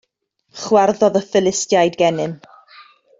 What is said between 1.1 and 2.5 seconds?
y Philistiaid gennym.